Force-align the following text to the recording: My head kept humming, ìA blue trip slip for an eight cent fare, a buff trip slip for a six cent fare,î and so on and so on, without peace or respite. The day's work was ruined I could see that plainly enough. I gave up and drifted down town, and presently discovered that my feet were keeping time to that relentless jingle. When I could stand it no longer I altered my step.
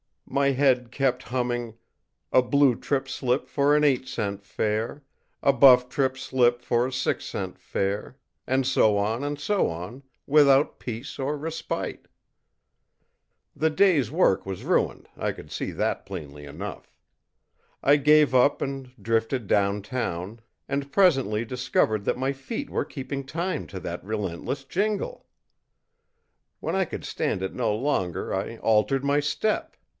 My 0.25 0.51
head 0.51 0.91
kept 0.91 1.23
humming, 1.23 1.77
ìA 2.33 2.49
blue 2.49 2.75
trip 2.79 3.07
slip 3.09 3.47
for 3.47 3.75
an 3.75 3.83
eight 3.83 4.07
cent 4.07 4.45
fare, 4.45 5.03
a 5.43 5.51
buff 5.51 5.89
trip 5.89 6.17
slip 6.17 6.61
for 6.61 6.87
a 6.87 6.91
six 6.91 7.25
cent 7.25 7.59
fare,î 7.59 8.15
and 8.47 8.65
so 8.65 8.97
on 8.97 9.25
and 9.25 9.37
so 9.37 9.69
on, 9.69 10.03
without 10.25 10.79
peace 10.79 11.19
or 11.19 11.37
respite. 11.37 12.07
The 13.55 13.69
day's 13.69 14.09
work 14.09 14.45
was 14.45 14.63
ruined 14.63 15.07
I 15.17 15.33
could 15.33 15.51
see 15.51 15.69
that 15.71 16.05
plainly 16.05 16.45
enough. 16.45 16.95
I 17.83 17.97
gave 17.97 18.33
up 18.33 18.61
and 18.61 18.89
drifted 18.99 19.45
down 19.47 19.81
town, 19.81 20.39
and 20.67 20.93
presently 20.93 21.43
discovered 21.43 22.05
that 22.05 22.17
my 22.17 22.31
feet 22.31 22.69
were 22.71 22.85
keeping 22.85 23.23
time 23.25 23.67
to 23.67 23.79
that 23.81 24.03
relentless 24.03 24.63
jingle. 24.63 25.27
When 26.61 26.75
I 26.75 26.85
could 26.85 27.03
stand 27.03 27.43
it 27.43 27.53
no 27.53 27.75
longer 27.75 28.33
I 28.33 28.57
altered 28.59 29.03
my 29.03 29.19
step. 29.19 29.75